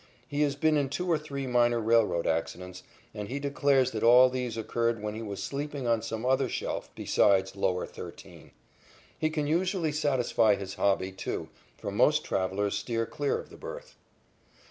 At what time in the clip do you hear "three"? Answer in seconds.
1.19-1.45